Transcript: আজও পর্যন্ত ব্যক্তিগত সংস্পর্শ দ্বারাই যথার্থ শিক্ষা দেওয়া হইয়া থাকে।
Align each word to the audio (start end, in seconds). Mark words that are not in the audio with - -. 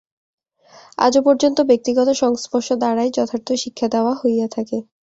আজও 0.97 1.21
পর্যন্ত 1.25 1.57
ব্যক্তিগত 1.69 2.09
সংস্পর্শ 2.21 2.67
দ্বারাই 2.73 3.09
যথার্থ 3.11 3.47
শিক্ষা 3.63 3.87
দেওয়া 3.87 4.13
হইয়া 4.21 4.47
থাকে। 4.55 4.77